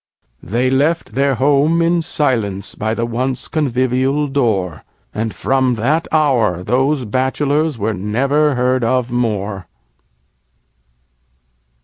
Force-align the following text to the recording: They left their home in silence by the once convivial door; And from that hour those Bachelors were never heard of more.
They 0.41 0.71
left 0.71 1.13
their 1.13 1.35
home 1.35 1.79
in 1.79 2.01
silence 2.01 2.73
by 2.73 2.95
the 2.95 3.05
once 3.05 3.47
convivial 3.47 4.25
door; 4.27 4.83
And 5.13 5.31
from 5.31 5.75
that 5.75 6.07
hour 6.11 6.63
those 6.63 7.05
Bachelors 7.05 7.77
were 7.77 7.93
never 7.93 8.55
heard 8.55 8.83
of 8.83 9.11
more. 9.11 9.67